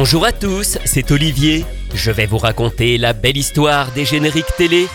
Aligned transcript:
Bonjour 0.00 0.24
à 0.24 0.30
tous, 0.30 0.78
c'est 0.84 1.10
Olivier. 1.10 1.64
Je 1.92 2.12
vais 2.12 2.26
vous 2.26 2.38
raconter 2.38 2.98
la 2.98 3.12
belle 3.12 3.36
histoire 3.36 3.90
des 3.90 4.04
génériques 4.04 4.54
télé. 4.56 4.86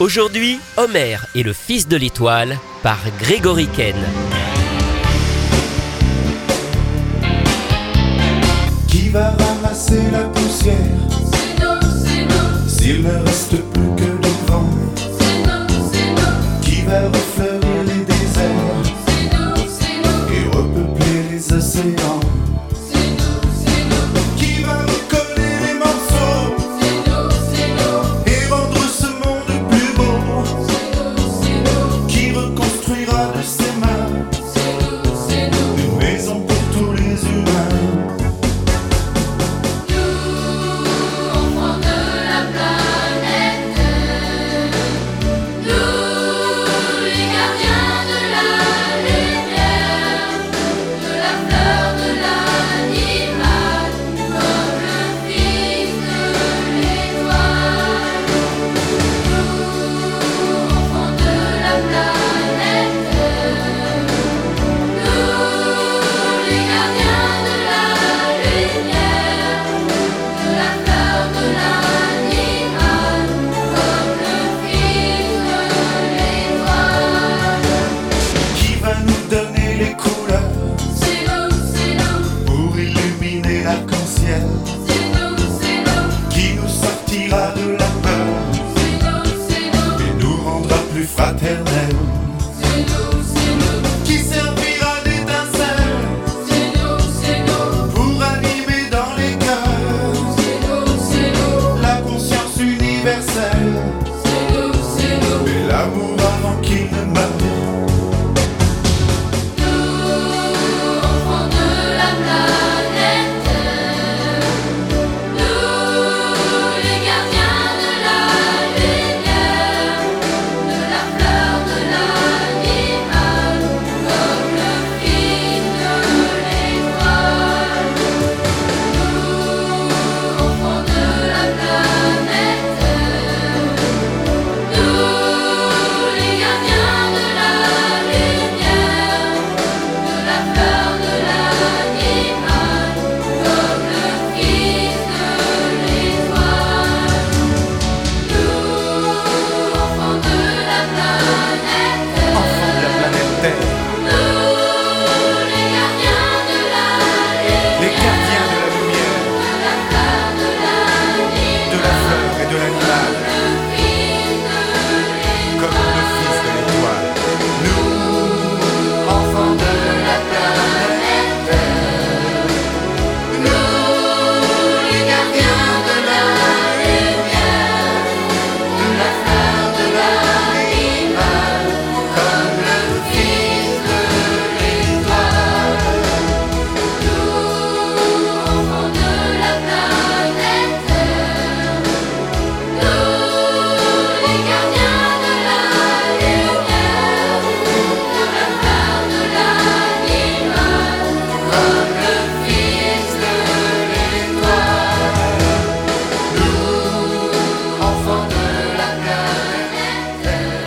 Aujourd'hui, 0.00 0.58
Homer 0.76 1.18
et 1.36 1.44
le 1.44 1.52
fils 1.52 1.86
de 1.86 1.96
l'étoile 1.96 2.58
par 2.82 2.98
Grégory 3.20 3.68
Ken. 3.68 3.94
Qui 8.88 9.10
va 9.10 9.30
ramasser 9.30 10.02
la 10.10 10.24
poussière? 10.24 10.74
C'est 11.08 11.62
nous, 11.62 11.80
c'est 12.04 12.24
nous, 12.24 12.68
S'il 12.68 13.02
ne 13.04 13.24
reste 13.24 13.62
plus 13.70 13.94
que 13.96 14.10
du 14.22 14.34
vent 14.48 14.68
c'est 14.96 15.38
nous, 15.38 15.90
c'est 15.92 16.10
nous, 16.20 16.62
Qui 16.62 16.82
va 16.82 17.08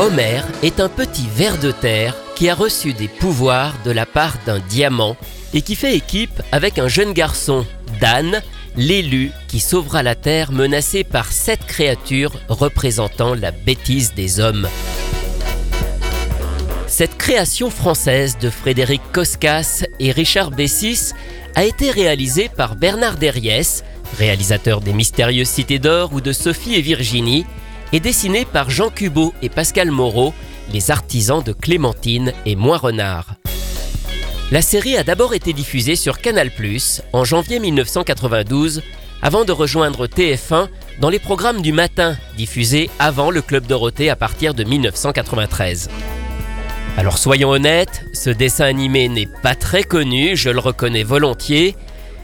Homer 0.06 0.42
est 0.62 0.80
un 0.80 0.88
petit 0.88 1.26
ver 1.36 1.58
de 1.58 1.72
terre 1.72 2.16
qui 2.36 2.48
a 2.48 2.54
reçu 2.54 2.94
des 2.94 3.08
pouvoirs 3.08 3.74
de 3.84 3.90
la 3.90 4.06
part 4.06 4.36
d'un 4.46 4.60
diamant 4.60 5.18
et 5.52 5.64
qui 5.64 5.74
fait 5.74 5.96
équipe 5.96 6.44
avec 6.52 6.78
un 6.78 6.88
jeune 6.88 7.12
garçon, 7.12 7.66
Dan, 8.00 8.44
l'élu 8.78 9.32
qui 9.48 9.60
sauvera 9.60 10.04
la 10.04 10.14
Terre 10.14 10.52
menacée 10.52 11.04
par 11.04 11.32
sept 11.32 11.66
créatures 11.66 12.40
représentant 12.50 13.34
la 13.34 13.50
bêtise 13.50 14.14
des 14.14 14.40
hommes. 14.40 14.68
Cette 16.86 17.18
création 17.18 17.72
française 17.72 18.38
de 18.38 18.52
Frédéric 18.52 19.02
Coscas 19.12 19.86
et 20.00 20.12
Richard 20.12 20.52
Bessis 20.52 21.14
a 21.56 21.66
été 21.66 21.90
réalisée 21.90 22.52
par 22.56 22.76
Bernard 22.76 23.18
Derriès, 23.18 23.84
réalisateur 24.20 24.82
des 24.82 24.94
Mystérieuses 24.94 25.48
Cités 25.48 25.80
d'Or 25.80 26.14
ou 26.14 26.22
de 26.22 26.32
Sophie 26.32 26.76
et 26.76 26.82
Virginie, 26.82 27.48
et 27.96 28.02
dessinée 28.02 28.44
par 28.44 28.70
Jean 28.70 28.90
Cubot 28.90 29.34
et 29.42 29.48
Pascal 29.48 29.90
Moreau, 29.90 30.34
les 30.74 30.92
artisans 30.92 31.42
de 31.42 31.54
Clémentine 31.54 32.34
et 32.46 32.58
Moins 32.58 32.76
Renard. 32.76 33.36
La 34.52 34.62
série 34.62 34.98
a 34.98 35.06
d'abord 35.06 35.34
été 35.34 35.54
diffusée 35.54 35.96
sur 35.96 36.20
Canal+, 36.20 36.52
en 37.14 37.24
janvier 37.24 37.60
1992, 37.60 38.82
avant 39.22 39.46
de 39.46 39.54
rejoindre 39.54 40.08
TF1 40.08 40.68
dans 41.00 41.10
les 41.10 41.20
programmes 41.20 41.62
du 41.62 41.72
matin 41.72 42.18
diffusés 42.36 42.90
avant 43.00 43.32
le 43.32 43.42
Club 43.42 43.66
Dorothée 43.66 44.10
à 44.10 44.18
partir 44.18 44.54
de 44.54 44.66
1993. 44.66 45.90
Alors 46.98 47.18
soyons 47.18 47.52
honnêtes, 47.52 48.04
ce 48.12 48.30
dessin 48.30 48.66
animé 48.66 49.08
n'est 49.08 49.30
pas 49.42 49.56
très 49.56 49.84
connu, 49.84 50.36
je 50.36 50.50
le 50.50 50.60
reconnais 50.60 51.04
volontiers. 51.04 51.78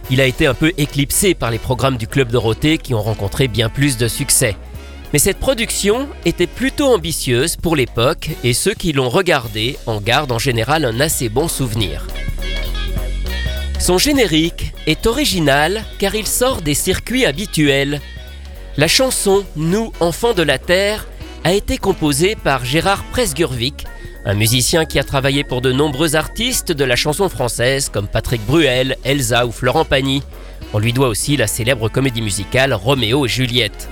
Il 0.09 0.19
a 0.19 0.25
été 0.25 0.47
un 0.47 0.53
peu 0.53 0.73
éclipsé 0.77 1.33
par 1.33 1.49
les 1.49 1.59
programmes 1.59 1.95
du 1.95 2.07
Club 2.07 2.29
Dorothée 2.29 2.77
qui 2.77 2.93
ont 2.93 3.01
rencontré 3.01 3.47
bien 3.47 3.69
plus 3.69 3.95
de 3.95 4.09
succès. 4.09 4.57
Mais 5.13 5.19
cette 5.19 5.39
production 5.39 6.07
était 6.25 6.47
plutôt 6.47 6.93
ambitieuse 6.93 7.57
pour 7.57 7.75
l'époque 7.75 8.29
et 8.43 8.53
ceux 8.53 8.73
qui 8.73 8.93
l'ont 8.93 9.09
regardé 9.09 9.77
en 9.85 9.99
gardent 9.99 10.31
en 10.31 10.39
général 10.39 10.85
un 10.85 10.99
assez 11.01 11.27
bon 11.27 11.47
souvenir. 11.47 12.07
Son 13.77 13.97
générique 13.97 14.73
est 14.87 15.07
original 15.07 15.83
car 15.99 16.15
il 16.15 16.27
sort 16.27 16.61
des 16.61 16.75
circuits 16.75 17.25
habituels. 17.25 17.99
La 18.77 18.87
chanson 18.87 19.43
Nous, 19.55 19.91
enfants 19.99 20.33
de 20.33 20.43
la 20.43 20.59
Terre 20.59 21.07
a 21.43 21.51
été 21.51 21.77
composée 21.77 22.35
par 22.35 22.63
Gérard 22.63 23.03
Presgurvic, 23.05 23.85
un 24.23 24.35
musicien 24.35 24.85
qui 24.85 24.99
a 24.99 25.03
travaillé 25.03 25.43
pour 25.43 25.61
de 25.61 25.71
nombreux 25.71 26.15
artistes 26.15 26.71
de 26.71 26.83
la 26.83 26.95
chanson 26.95 27.27
française 27.27 27.89
comme 27.89 28.07
Patrick 28.07 28.45
Bruel, 28.45 28.95
Elsa 29.03 29.47
ou 29.47 29.51
Florent 29.51 29.83
Pagny, 29.83 30.21
On 30.73 30.79
lui 30.79 30.93
doit 30.93 31.07
aussi 31.07 31.35
la 31.35 31.47
célèbre 31.47 31.89
comédie 31.89 32.21
musicale 32.21 32.73
Roméo 32.73 33.25
et 33.25 33.29
Juliette. 33.29 33.89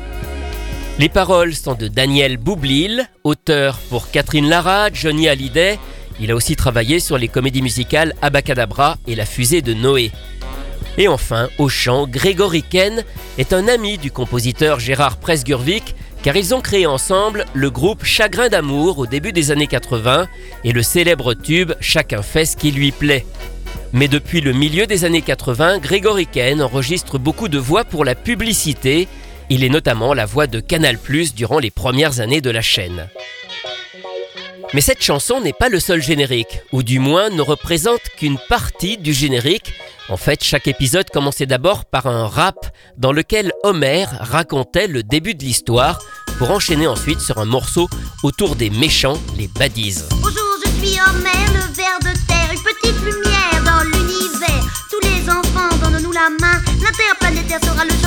Les 1.00 1.08
paroles 1.08 1.56
sont 1.56 1.76
de 1.76 1.88
Daniel 1.88 2.36
Boublil, 2.36 3.08
auteur 3.24 3.80
pour 3.90 4.12
Catherine 4.12 4.50
Lara, 4.50 4.90
Johnny 4.92 5.30
Hallyday. 5.30 5.80
Il 6.20 6.30
a 6.30 6.36
aussi 6.36 6.58
travaillé 6.58 7.00
sur 7.00 7.18
les 7.18 7.30
comédies 7.30 7.62
musicales 7.62 8.14
Abacadabra 8.22 8.98
et 9.08 9.16
La 9.16 9.26
fusée 9.26 9.62
de 9.62 9.74
Noé. 9.74 10.12
Et 10.98 11.08
enfin, 11.08 11.48
au 11.58 11.70
chant, 11.70 12.06
Grégory 12.06 12.64
Ken 12.64 13.06
est 13.38 13.54
un 13.54 13.70
ami 13.70 13.98
du 13.98 14.12
compositeur 14.12 14.82
Gérard 14.82 15.16
Presgurvic 15.16 15.96
car 16.22 16.36
ils 16.36 16.54
ont 16.54 16.60
créé 16.60 16.86
ensemble 16.86 17.46
le 17.54 17.70
groupe 17.70 18.04
Chagrin 18.04 18.50
d'amour 18.50 19.00
au 19.00 19.08
début 19.08 19.32
des 19.32 19.52
années 19.52 19.68
80 19.68 20.28
et 20.66 20.74
le 20.74 20.84
célèbre 20.84 21.34
tube 21.34 21.72
Chacun 21.80 22.22
fait 22.22 22.44
ce 22.44 22.58
qui 22.58 22.72
lui 22.72 22.92
plaît. 22.92 23.26
Mais 23.94 24.10
depuis 24.10 24.42
le 24.42 24.52
milieu 24.52 24.86
des 24.86 25.06
années 25.06 25.22
80, 25.22 25.80
Grégory 25.80 26.28
Ken 26.28 26.62
enregistre 26.62 27.18
beaucoup 27.18 27.48
de 27.48 27.58
voix 27.58 27.86
pour 27.86 28.04
la 28.04 28.16
publicité. 28.16 29.08
Il 29.52 29.64
est 29.64 29.70
notamment 29.70 30.14
la 30.14 30.28
voix 30.28 30.46
de 30.46 30.60
Canal⁇ 30.60 30.98
durant 31.34 31.58
les 31.58 31.72
premières 31.72 32.20
années 32.20 32.42
de 32.42 32.52
la 32.52 32.62
chaîne. 32.62 33.10
Mais 34.76 34.82
cette 34.82 35.02
chanson 35.02 35.42
n'est 35.42 35.54
pas 35.54 35.70
le 35.70 35.80
seul 35.80 36.04
générique, 36.04 36.62
ou 36.72 36.84
du 36.84 37.00
moins 37.00 37.32
ne 37.32 37.42
représente 37.42 38.02
qu'une 38.16 38.38
partie 38.48 38.98
du 38.98 39.12
générique. 39.12 39.74
En 40.08 40.18
fait, 40.18 40.44
chaque 40.44 40.68
épisode 40.68 41.10
commençait 41.10 41.48
d'abord 41.48 41.86
par 41.86 42.06
un 42.06 42.28
rap 42.28 42.68
dans 42.96 43.12
lequel 43.12 43.52
Homer 43.64 44.06
racontait 44.20 44.88
le 44.88 45.02
début 45.02 45.34
de 45.34 45.44
l'histoire 45.44 46.00
pour 46.38 46.52
enchaîner 46.52 46.86
ensuite 46.86 47.20
sur 47.20 47.40
un 47.40 47.46
morceau 47.46 47.90
autour 48.22 48.56
des 48.56 48.70
méchants, 48.70 49.20
les 49.36 49.48
baddies. 49.48 50.04
Bonjour, 50.12 50.58
je 50.64 50.70
suis 50.78 51.00
Homer, 51.00 51.46
le 51.54 51.74
ver 51.74 51.98
de 52.02 52.16
terre, 52.28 52.52
une 52.52 52.62
petite 52.62 53.00
lumière 53.04 53.64
dans 53.66 53.84
l'univers. 53.84 54.64
Tous 54.92 55.00
les 55.02 55.28
enfants, 55.28 55.76
donnent-nous 55.82 56.12
la 56.12 56.30
main. 56.40 56.62
Sera 57.50 57.84
le 57.84 57.99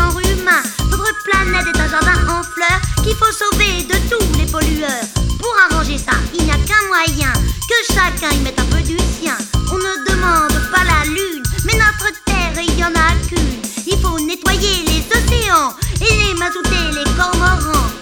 planète 1.25 1.67
est 1.75 1.81
un 1.81 1.89
jardin 1.89 2.19
en 2.29 2.43
fleurs 2.43 2.81
qu'il 3.03 3.15
faut 3.15 3.33
sauver 3.33 3.83
de 3.85 3.97
tous 4.09 4.39
les 4.39 4.47
pollueurs. 4.47 5.07
Pour 5.39 5.55
arranger 5.69 5.99
ça, 5.99 6.13
il 6.35 6.45
n'y 6.45 6.51
a 6.51 6.55
qu'un 6.55 6.87
moyen, 6.89 7.33
que 7.69 7.95
chacun 7.95 8.35
y 8.35 8.39
mette 8.41 8.59
un 8.59 8.65
peu 8.65 8.81
du 8.83 8.97
sien. 8.99 9.37
On 9.71 9.79
ne 9.79 10.11
demande 10.11 10.71
pas 10.71 10.85
la 10.85 11.05
lune, 11.05 11.43
mais 11.65 11.75
notre 11.75 12.13
terre, 12.25 12.63
il 12.63 12.79
y 12.79 12.85
en 12.85 12.95
a 12.95 13.15
qu'une. 13.29 13.63
Il 13.87 13.99
faut 14.01 14.19
nettoyer 14.21 14.85
les 14.87 15.05
océans 15.17 15.75
et 16.01 16.15
les 16.27 16.35
mazouter 16.39 16.91
les 16.93 17.11
cormorans. 17.17 18.02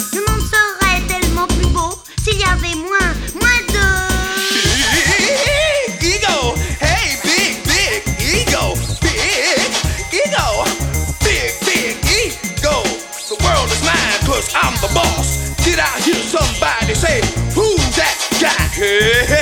I 15.80 16.00
hear 16.00 16.14
somebody 16.14 16.94
say, 16.94 17.20
Who's 17.56 17.96
that 17.96 18.16
guy? 18.40 18.68
Hey, 18.68 19.39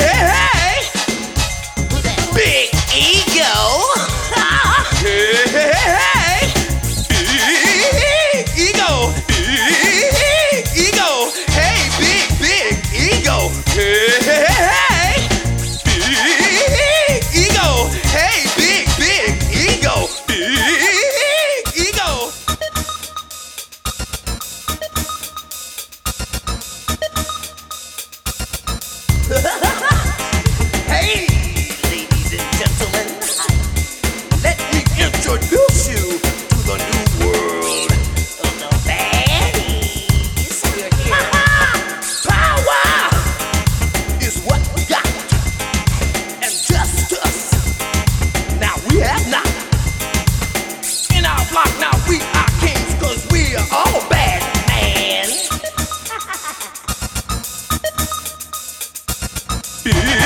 Big 59.88 60.17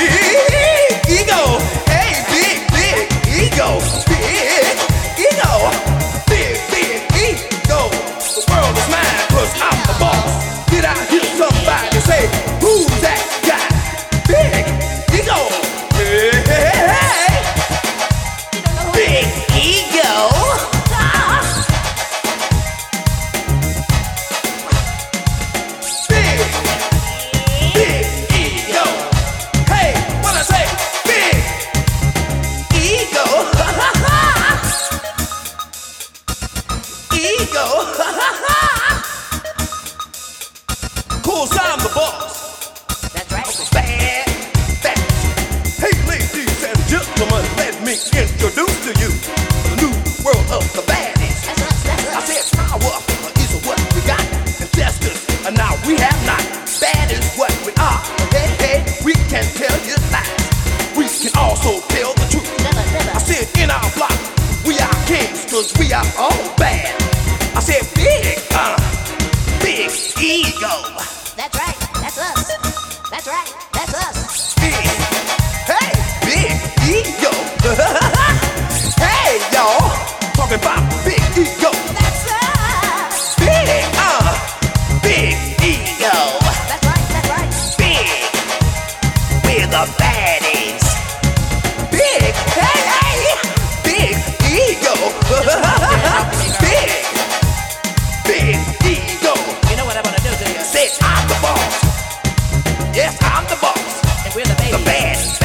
we're 104.35 104.43
the 104.43 104.55
The 104.71 104.83
baddies. 104.85 105.39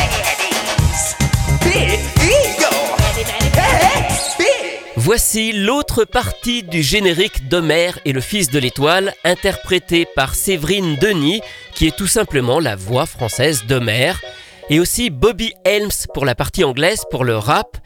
Big. 1.64 2.08
Voici 4.96 5.52
l'autre 5.52 6.04
partie 6.04 6.62
du 6.62 6.82
générique 6.82 7.48
d'Homer 7.48 7.92
et 8.04 8.12
le 8.12 8.20
Fils 8.20 8.50
de 8.50 8.58
l'Étoile, 8.58 9.14
interprétée 9.24 10.06
par 10.14 10.34
Séverine 10.34 10.96
Denis, 10.96 11.40
qui 11.74 11.86
est 11.86 11.96
tout 11.96 12.06
simplement 12.06 12.60
la 12.60 12.76
voix 12.76 13.06
française 13.06 13.64
d'Homer, 13.66 14.12
et 14.70 14.80
aussi 14.80 15.10
Bobby 15.10 15.54
Helms 15.64 16.06
pour 16.12 16.26
la 16.26 16.34
partie 16.34 16.64
anglaise, 16.64 17.04
pour 17.10 17.24
le 17.24 17.36
rap. 17.36 17.78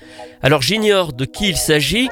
Alors 0.42 0.62
j'ignore 0.62 1.12
de 1.12 1.24
qui 1.24 1.48
il 1.48 1.56
s'agit. 1.56 2.08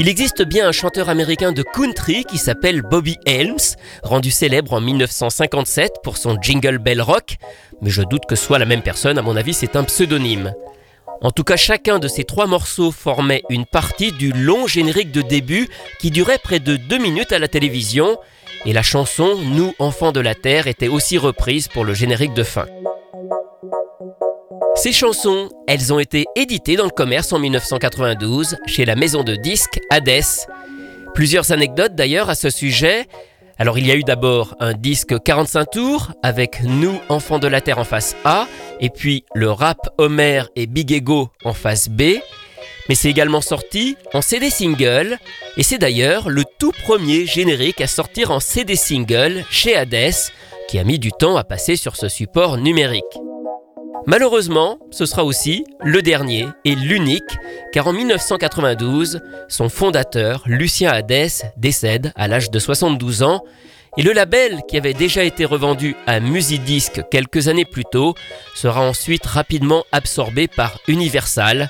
Il 0.00 0.08
existe 0.08 0.42
bien 0.42 0.68
un 0.68 0.72
chanteur 0.72 1.08
américain 1.08 1.50
de 1.50 1.64
country 1.64 2.24
qui 2.24 2.38
s'appelle 2.38 2.82
Bobby 2.82 3.16
Helms, 3.26 3.74
rendu 4.04 4.30
célèbre 4.30 4.74
en 4.74 4.80
1957 4.80 5.96
pour 6.04 6.18
son 6.18 6.40
Jingle 6.40 6.78
Bell 6.78 7.02
Rock, 7.02 7.36
mais 7.82 7.90
je 7.90 8.02
doute 8.02 8.22
que 8.28 8.36
ce 8.36 8.44
soit 8.44 8.60
la 8.60 8.64
même 8.64 8.82
personne, 8.82 9.18
à 9.18 9.22
mon 9.22 9.34
avis 9.34 9.54
c'est 9.54 9.74
un 9.74 9.82
pseudonyme. 9.82 10.54
En 11.20 11.32
tout 11.32 11.42
cas, 11.42 11.56
chacun 11.56 11.98
de 11.98 12.06
ces 12.06 12.22
trois 12.22 12.46
morceaux 12.46 12.92
formait 12.92 13.42
une 13.50 13.66
partie 13.66 14.12
du 14.12 14.30
long 14.30 14.68
générique 14.68 15.10
de 15.10 15.20
début 15.20 15.68
qui 15.98 16.12
durait 16.12 16.38
près 16.38 16.60
de 16.60 16.76
deux 16.76 16.98
minutes 16.98 17.32
à 17.32 17.40
la 17.40 17.48
télévision, 17.48 18.18
et 18.66 18.72
la 18.72 18.82
chanson 18.82 19.36
Nous, 19.36 19.74
enfants 19.80 20.12
de 20.12 20.20
la 20.20 20.36
Terre 20.36 20.68
était 20.68 20.86
aussi 20.86 21.18
reprise 21.18 21.66
pour 21.66 21.84
le 21.84 21.94
générique 21.94 22.34
de 22.34 22.44
fin. 22.44 22.66
Ces 24.80 24.92
chansons, 24.92 25.48
elles 25.66 25.92
ont 25.92 25.98
été 25.98 26.26
éditées 26.36 26.76
dans 26.76 26.84
le 26.84 26.90
commerce 26.90 27.32
en 27.32 27.40
1992 27.40 28.58
chez 28.66 28.84
la 28.84 28.94
maison 28.94 29.24
de 29.24 29.34
disques 29.34 29.80
Hades. 29.90 30.22
Plusieurs 31.14 31.50
anecdotes 31.50 31.96
d'ailleurs 31.96 32.30
à 32.30 32.36
ce 32.36 32.48
sujet. 32.48 33.08
Alors 33.58 33.76
il 33.76 33.88
y 33.88 33.90
a 33.90 33.96
eu 33.96 34.04
d'abord 34.04 34.54
un 34.60 34.74
disque 34.74 35.20
45 35.20 35.64
tours 35.72 36.12
avec 36.22 36.62
Nous, 36.62 36.96
enfants 37.08 37.40
de 37.40 37.48
la 37.48 37.60
Terre 37.60 37.78
en 37.78 37.84
face 37.84 38.14
A, 38.24 38.46
et 38.78 38.88
puis 38.88 39.24
le 39.34 39.50
rap 39.50 39.78
Homer 39.98 40.44
et 40.54 40.68
Big 40.68 40.92
Ego 40.92 41.30
en 41.42 41.54
face 41.54 41.88
B. 41.88 42.20
Mais 42.88 42.94
c'est 42.94 43.10
également 43.10 43.40
sorti 43.40 43.96
en 44.14 44.22
CD 44.22 44.48
single, 44.48 45.18
et 45.56 45.64
c'est 45.64 45.78
d'ailleurs 45.78 46.28
le 46.28 46.44
tout 46.60 46.72
premier 46.84 47.26
générique 47.26 47.80
à 47.80 47.88
sortir 47.88 48.30
en 48.30 48.38
CD 48.38 48.76
single 48.76 49.44
chez 49.50 49.74
Hades, 49.74 50.14
qui 50.68 50.78
a 50.78 50.84
mis 50.84 51.00
du 51.00 51.10
temps 51.10 51.36
à 51.36 51.42
passer 51.42 51.74
sur 51.74 51.96
ce 51.96 52.08
support 52.08 52.58
numérique. 52.58 53.02
Malheureusement, 54.06 54.78
ce 54.90 55.06
sera 55.06 55.24
aussi 55.24 55.64
le 55.82 56.02
dernier 56.02 56.46
et 56.64 56.74
l'unique, 56.74 57.36
car 57.72 57.86
en 57.86 57.92
1992, 57.92 59.20
son 59.48 59.68
fondateur, 59.68 60.42
Lucien 60.46 60.90
Hadès, 60.90 61.52
décède 61.56 62.12
à 62.16 62.28
l'âge 62.28 62.50
de 62.50 62.58
72 62.58 63.22
ans, 63.22 63.42
et 63.96 64.02
le 64.02 64.12
label, 64.12 64.60
qui 64.68 64.76
avait 64.76 64.94
déjà 64.94 65.24
été 65.24 65.44
revendu 65.44 65.96
à 66.06 66.20
Musidisc 66.20 67.02
quelques 67.10 67.48
années 67.48 67.64
plus 67.64 67.84
tôt, 67.84 68.14
sera 68.54 68.80
ensuite 68.82 69.26
rapidement 69.26 69.84
absorbé 69.92 70.46
par 70.46 70.78
Universal. 70.86 71.68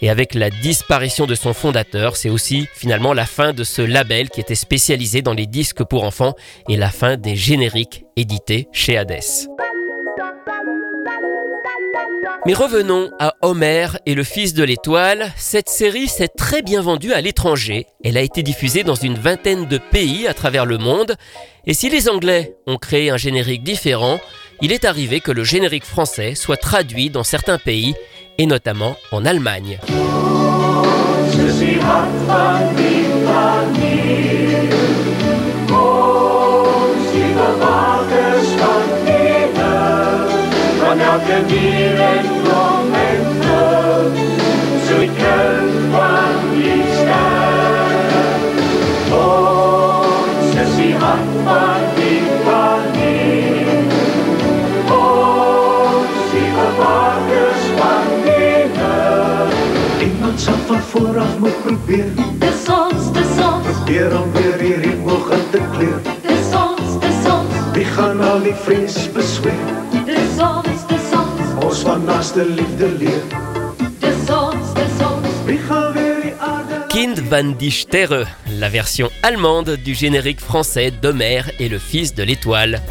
Et 0.00 0.10
avec 0.10 0.34
la 0.34 0.50
disparition 0.50 1.26
de 1.26 1.36
son 1.36 1.54
fondateur, 1.54 2.16
c'est 2.16 2.30
aussi 2.30 2.66
finalement 2.74 3.12
la 3.12 3.26
fin 3.26 3.52
de 3.52 3.62
ce 3.62 3.82
label 3.82 4.28
qui 4.28 4.40
était 4.40 4.56
spécialisé 4.56 5.22
dans 5.22 5.34
les 5.34 5.46
disques 5.46 5.84
pour 5.84 6.02
enfants 6.02 6.34
et 6.68 6.76
la 6.76 6.90
fin 6.90 7.16
des 7.16 7.36
génériques 7.36 8.04
édités 8.16 8.66
chez 8.72 8.98
Hades. 8.98 9.20
Mais 12.44 12.54
revenons 12.54 13.08
à 13.20 13.34
Homer 13.42 13.86
et 14.04 14.16
le 14.16 14.24
fils 14.24 14.52
de 14.52 14.64
l'étoile. 14.64 15.30
Cette 15.36 15.68
série 15.68 16.08
s'est 16.08 16.26
très 16.26 16.60
bien 16.60 16.82
vendue 16.82 17.12
à 17.12 17.20
l'étranger. 17.20 17.86
Elle 18.02 18.16
a 18.16 18.22
été 18.22 18.42
diffusée 18.42 18.82
dans 18.82 18.96
une 18.96 19.14
vingtaine 19.14 19.66
de 19.66 19.78
pays 19.78 20.26
à 20.26 20.34
travers 20.34 20.66
le 20.66 20.76
monde. 20.76 21.14
Et 21.66 21.74
si 21.74 21.88
les 21.88 22.08
Anglais 22.08 22.56
ont 22.66 22.78
créé 22.78 23.10
un 23.10 23.16
générique 23.16 23.62
différent, 23.62 24.18
il 24.60 24.72
est 24.72 24.84
arrivé 24.84 25.20
que 25.20 25.30
le 25.30 25.44
générique 25.44 25.84
français 25.84 26.34
soit 26.34 26.56
traduit 26.56 27.10
dans 27.10 27.22
certains 27.22 27.58
pays, 27.58 27.94
et 28.38 28.46
notamment 28.46 28.96
en 29.12 29.24
Allemagne. 29.24 29.78
elke 41.12 41.38
muur 41.48 42.00
en 42.00 42.26
blom 42.42 42.92
en 42.94 43.24
vrou, 43.40 44.04
so 44.86 44.98
die 45.00 45.10
kind 45.18 45.74
van 45.92 46.38
die 46.54 46.78
ster. 46.96 48.14
Ons 49.18 50.54
is 50.62 50.72
die 50.78 50.94
hart 51.02 51.34
van 51.48 51.84
die 51.98 52.22
planeet, 52.46 53.92
ons 54.96 56.32
die 56.32 56.48
bewakers 56.56 57.68
van 57.82 58.10
die 58.30 58.64
nou. 58.78 59.46
Iemand 60.08 60.40
sal 60.40 60.60
van 60.70 60.84
vooraf 60.94 61.38
moet 61.44 61.62
probeer, 61.66 62.10
dis 62.46 62.68
ons, 62.80 63.12
dis 63.18 63.38
ons, 63.50 63.68
probeer 63.68 64.20
om 64.22 64.32
weer 64.38 64.60
die 64.64 64.74
reënboog 64.86 65.32
in 65.36 65.48
te 65.52 65.64
kleur. 65.76 66.12
Dis 66.24 66.52
ons, 66.56 67.00
dis 67.04 67.32
ons, 67.36 67.64
wie 67.76 67.88
gaan 67.96 68.28
al 68.32 68.46
die 68.48 68.56
vrees 68.64 69.02
besweer? 69.12 69.80
Dis 70.08 70.38
ons. 70.40 70.71
Kind 76.90 77.18
van 77.30 77.54
die 77.56 77.70
Sterre, 77.70 78.26
la 78.58 78.68
version 78.68 79.08
allemande 79.22 79.78
du 79.82 79.94
générique 79.94 80.42
français 80.42 80.90
d'Homer 80.90 81.40
et 81.58 81.70
le 81.70 81.78
fils 81.78 82.14
de 82.14 82.22
l'étoile. 82.22 82.82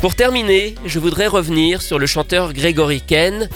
Pour 0.00 0.14
terminer, 0.14 0.76
je 0.86 0.98
voudrais 0.98 1.26
revenir 1.26 1.82
sur 1.82 1.98
le 1.98 2.06
chanteur 2.06 2.54
Gregory 2.54 3.02
Ken. 3.02 3.50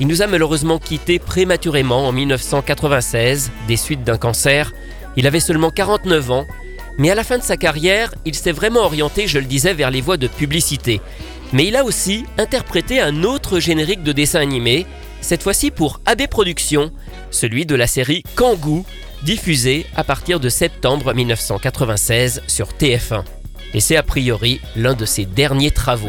Il 0.00 0.06
nous 0.06 0.22
a 0.22 0.26
malheureusement 0.26 0.78
quittés 0.78 1.18
prématurément 1.18 2.08
en 2.08 2.12
1996 2.12 3.50
des 3.66 3.76
suites 3.76 4.04
d'un 4.04 4.16
cancer. 4.16 4.72
Il 5.16 5.26
avait 5.26 5.40
seulement 5.40 5.70
49 5.70 6.30
ans, 6.30 6.46
mais 6.96 7.10
à 7.10 7.14
la 7.14 7.24
fin 7.24 7.36
de 7.36 7.42
sa 7.42 7.58
carrière, 7.58 8.14
il 8.24 8.34
s'est 8.34 8.52
vraiment 8.52 8.80
orienté, 8.80 9.26
je 9.26 9.38
le 9.38 9.44
disais, 9.44 9.74
vers 9.74 9.90
les 9.90 10.00
voies 10.00 10.16
de 10.16 10.28
publicité. 10.28 11.02
Mais 11.52 11.66
il 11.66 11.76
a 11.76 11.84
aussi 11.84 12.24
interprété 12.36 13.00
un 13.00 13.22
autre 13.22 13.58
générique 13.58 14.02
de 14.02 14.12
dessin 14.12 14.40
animé, 14.40 14.86
cette 15.20 15.42
fois-ci 15.42 15.70
pour 15.70 16.00
AB 16.04 16.26
Productions, 16.28 16.92
celui 17.30 17.64
de 17.64 17.74
la 17.74 17.86
série 17.86 18.22
Kangoo, 18.34 18.84
diffusée 19.22 19.86
à 19.96 20.04
partir 20.04 20.40
de 20.40 20.48
septembre 20.48 21.14
1996 21.14 22.42
sur 22.46 22.68
TF1. 22.68 23.24
Et 23.74 23.80
c'est 23.80 23.96
a 23.96 24.02
priori 24.02 24.60
l'un 24.76 24.94
de 24.94 25.04
ses 25.04 25.24
derniers 25.24 25.70
travaux. 25.70 26.08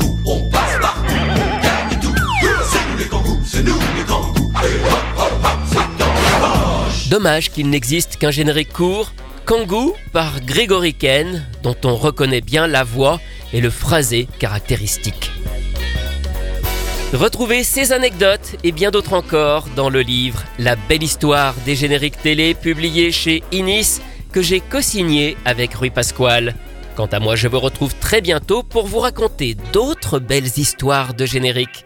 Dommage 7.11 7.51
qu'il 7.51 7.69
n'existe 7.69 8.15
qu'un 8.15 8.31
générique 8.31 8.71
court, 8.71 9.11
Kangoo 9.43 9.93
par 10.13 10.39
Gregory 10.39 10.93
Ken, 10.93 11.45
dont 11.61 11.75
on 11.83 11.97
reconnaît 11.97 12.39
bien 12.39 12.67
la 12.67 12.85
voix 12.85 13.19
et 13.51 13.59
le 13.59 13.69
phrasé 13.69 14.29
caractéristique. 14.39 15.29
Retrouvez 17.11 17.65
ces 17.65 17.91
anecdotes 17.91 18.55
et 18.63 18.71
bien 18.71 18.91
d'autres 18.91 19.11
encore 19.11 19.67
dans 19.75 19.89
le 19.89 19.99
livre 19.99 20.41
La 20.57 20.77
belle 20.77 21.03
histoire 21.03 21.53
des 21.65 21.75
génériques 21.75 22.21
télé 22.21 22.53
publié 22.53 23.11
chez 23.11 23.43
Inis 23.51 23.99
que 24.31 24.41
j'ai 24.41 24.61
co-signé 24.61 25.35
avec 25.43 25.73
Rui 25.73 25.89
Pasquale. 25.89 26.55
Quant 26.95 27.07
à 27.07 27.19
moi, 27.19 27.35
je 27.35 27.49
vous 27.49 27.59
retrouve 27.59 27.93
très 27.95 28.21
bientôt 28.21 28.63
pour 28.63 28.87
vous 28.87 28.99
raconter 28.99 29.57
d'autres 29.73 30.19
belles 30.19 30.57
histoires 30.57 31.13
de 31.13 31.25
génériques. 31.25 31.83